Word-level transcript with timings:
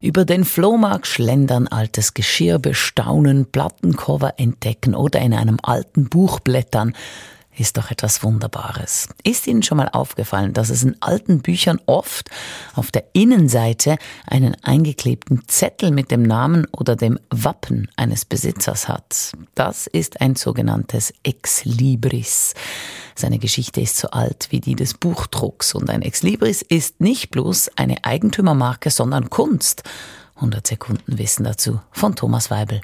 Über 0.00 0.24
den 0.24 0.44
Flohmarkt 0.44 1.08
schlendern, 1.08 1.66
altes 1.66 2.14
Geschirr 2.14 2.60
bestaunen, 2.60 3.46
Plattencover 3.50 4.34
entdecken 4.38 4.94
oder 4.94 5.18
in 5.18 5.34
einem 5.34 5.58
alten 5.60 6.08
Buch 6.08 6.38
blättern 6.38 6.94
ist 7.58 7.76
doch 7.76 7.90
etwas 7.90 8.22
Wunderbares. 8.22 9.08
Ist 9.24 9.48
Ihnen 9.48 9.64
schon 9.64 9.78
mal 9.78 9.88
aufgefallen, 9.88 10.52
dass 10.52 10.70
es 10.70 10.84
in 10.84 10.94
alten 11.00 11.40
Büchern 11.42 11.80
oft 11.86 12.30
auf 12.76 12.92
der 12.92 13.06
Innenseite 13.12 13.98
einen 14.24 14.54
eingeklebten 14.62 15.42
Zettel 15.48 15.90
mit 15.90 16.12
dem 16.12 16.22
Namen 16.22 16.68
oder 16.70 16.94
dem 16.94 17.18
Wappen 17.30 17.90
eines 17.96 18.24
Besitzers 18.24 18.86
hat? 18.86 19.32
Das 19.56 19.88
ist 19.88 20.20
ein 20.20 20.36
sogenanntes 20.36 21.12
Ex 21.24 21.64
Libris. 21.64 22.54
Seine 23.18 23.40
Geschichte 23.40 23.80
ist 23.80 23.96
so 23.96 24.10
alt 24.10 24.46
wie 24.50 24.60
die 24.60 24.76
des 24.76 24.94
Buchdrucks 24.94 25.74
und 25.74 25.90
ein 25.90 26.02
Ex 26.02 26.22
Libris 26.22 26.62
ist 26.62 27.00
nicht 27.00 27.32
bloß 27.32 27.68
eine 27.74 28.04
Eigentümermarke, 28.04 28.90
sondern 28.90 29.28
Kunst. 29.28 29.82
100 30.36 30.64
Sekunden 30.64 31.18
Wissen 31.18 31.42
dazu 31.42 31.80
von 31.90 32.14
Thomas 32.14 32.48
Weibel. 32.52 32.80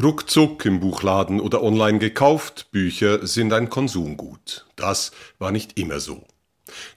Ruckzuck 0.00 0.64
im 0.66 0.78
Buchladen 0.78 1.40
oder 1.40 1.64
online 1.64 1.98
gekauft, 1.98 2.68
Bücher 2.70 3.26
sind 3.26 3.52
ein 3.52 3.70
Konsumgut. 3.70 4.66
Das 4.76 5.10
war 5.40 5.50
nicht 5.50 5.76
immer 5.80 5.98
so. 5.98 6.22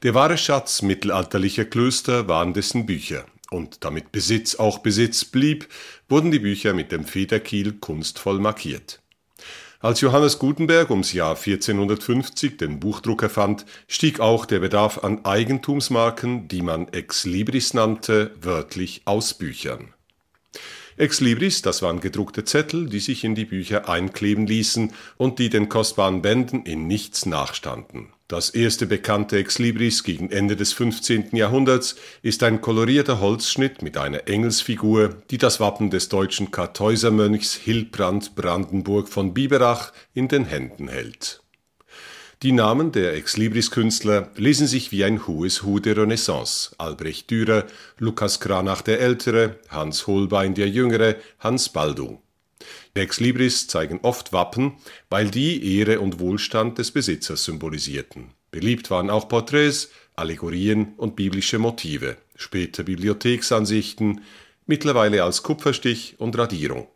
Der 0.03 0.13
wahre 0.13 0.37
Schatz 0.37 0.83
mittelalterlicher 0.83 1.65
Klöster 1.65 2.27
waren 2.27 2.53
dessen 2.53 2.85
Bücher. 2.85 3.25
Und 3.49 3.83
damit 3.83 4.11
Besitz 4.11 4.53
auch 4.53 4.77
Besitz 4.77 5.25
blieb, 5.25 5.67
wurden 6.07 6.29
die 6.29 6.37
Bücher 6.37 6.75
mit 6.75 6.91
dem 6.91 7.05
Federkiel 7.05 7.73
kunstvoll 7.79 8.37
markiert. 8.37 9.02
Als 9.83 9.99
Johannes 9.99 10.39
Gutenberg 10.39 10.91
ums 10.91 11.11
Jahr 11.11 11.35
1450 11.35 12.55
den 12.55 12.79
Buchdruck 12.79 13.21
erfand, 13.21 13.65
stieg 13.89 14.21
auch 14.21 14.45
der 14.45 14.59
Bedarf 14.59 15.03
an 15.03 15.25
Eigentumsmarken, 15.25 16.47
die 16.47 16.61
man 16.61 16.87
Ex 16.93 17.25
Libris 17.25 17.73
nannte, 17.73 18.33
wörtlich 18.41 19.01
aus 19.03 19.33
Büchern. 19.33 19.93
Ex 20.95 21.19
Libris, 21.19 21.63
das 21.63 21.81
waren 21.81 21.99
gedruckte 21.99 22.45
Zettel, 22.45 22.87
die 22.87 23.01
sich 23.01 23.25
in 23.25 23.35
die 23.35 23.43
Bücher 23.43 23.89
einkleben 23.89 24.47
ließen 24.47 24.93
und 25.17 25.37
die 25.39 25.49
den 25.49 25.67
kostbaren 25.67 26.21
Bänden 26.21 26.63
in 26.63 26.87
nichts 26.87 27.25
nachstanden. 27.25 28.13
Das 28.33 28.49
erste 28.49 28.87
bekannte 28.87 29.37
Ex 29.37 29.59
Libris 29.59 30.03
gegen 30.03 30.31
Ende 30.31 30.55
des 30.55 30.73
15. 30.73 31.35
Jahrhunderts 31.35 31.97
ist 32.23 32.41
ein 32.41 32.61
kolorierter 32.61 33.19
Holzschnitt 33.19 33.83
mit 33.83 33.95
einer 33.95 34.27
Engelsfigur, 34.27 35.17
die 35.29 35.37
das 35.37 35.59
Wappen 35.59 35.91
des 35.91 36.09
deutschen 36.09 36.49
Kartäusermönchs 36.49 37.53
Hilbrand 37.53 38.33
Brandenburg 38.33 39.07
von 39.07 39.35
Biberach 39.35 39.93
in 40.15 40.29
den 40.29 40.45
Händen 40.45 40.87
hält. 40.87 41.43
Die 42.41 42.53
Namen 42.53 42.91
der 42.91 43.13
Exlibris-Künstler 43.13 44.31
lesen 44.35 44.65
sich 44.65 44.91
wie 44.91 45.03
ein 45.03 45.21
Who's 45.27 45.63
Who 45.63 45.77
der 45.77 45.95
Renaissance. 45.95 46.73
Albrecht 46.79 47.29
Dürer, 47.29 47.67
Lukas 47.99 48.39
Kranach 48.39 48.81
der 48.81 48.99
Ältere, 48.99 49.59
Hans 49.69 50.07
Holbein 50.07 50.55
der 50.55 50.69
Jüngere, 50.69 51.17
Hans 51.37 51.69
Baldung. 51.69 52.23
Die 52.95 53.01
Exlibris 53.01 53.67
zeigen 53.67 53.99
oft 54.03 54.33
Wappen, 54.33 54.73
weil 55.09 55.31
die 55.31 55.77
Ehre 55.77 55.99
und 55.99 56.19
Wohlstand 56.19 56.77
des 56.77 56.91
Besitzers 56.91 57.43
symbolisierten. 57.43 58.31
Beliebt 58.51 58.91
waren 58.91 59.09
auch 59.09 59.27
Porträts, 59.27 59.89
Allegorien 60.15 60.93
und 60.97 61.15
biblische 61.15 61.57
Motive, 61.57 62.17
später 62.35 62.83
Bibliotheksansichten, 62.83 64.21
mittlerweile 64.67 65.23
als 65.23 65.41
Kupferstich 65.41 66.15
und 66.19 66.37
Radierung. 66.37 66.87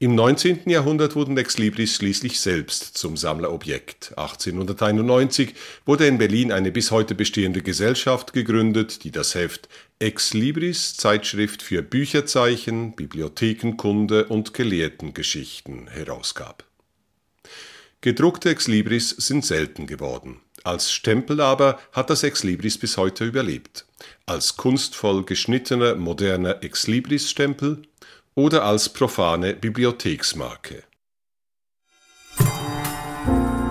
Im 0.00 0.16
19. 0.16 0.68
Jahrhundert 0.68 1.14
wurden 1.14 1.38
Ex 1.38 1.56
Libris 1.56 1.94
schließlich 1.94 2.40
selbst 2.40 2.98
zum 2.98 3.16
Sammlerobjekt. 3.16 4.12
1891 4.16 5.54
wurde 5.86 6.08
in 6.08 6.18
Berlin 6.18 6.50
eine 6.50 6.72
bis 6.72 6.90
heute 6.90 7.14
bestehende 7.14 7.62
Gesellschaft 7.62 8.32
gegründet, 8.32 9.04
die 9.04 9.12
das 9.12 9.36
Heft 9.36 9.68
Ex 10.00 10.34
Libris 10.34 10.96
Zeitschrift 10.96 11.62
für 11.62 11.80
Bücherzeichen, 11.82 12.96
Bibliothekenkunde 12.96 14.26
und 14.26 14.52
Gelehrtengeschichten 14.52 15.86
herausgab. 15.86 16.64
Gedruckte 18.00 18.50
Ex 18.50 18.66
Libris 18.66 19.10
sind 19.10 19.44
selten 19.46 19.86
geworden. 19.86 20.40
Als 20.64 20.92
Stempel 20.92 21.40
aber 21.40 21.78
hat 21.92 22.10
das 22.10 22.24
Ex 22.24 22.42
Libris 22.42 22.78
bis 22.78 22.96
heute 22.96 23.24
überlebt. 23.24 23.86
Als 24.26 24.56
kunstvoll 24.56 25.24
geschnittener 25.24 25.94
moderner 25.94 26.64
Ex 26.64 26.88
Libris 26.88 27.30
Stempel 27.30 27.82
oder 28.34 28.64
als 28.64 28.88
profane 28.88 29.54
Bibliotheksmarke. 29.54 30.84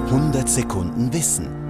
100 0.07 0.47
Sekunden 0.47 1.12
Wissen 1.13 1.62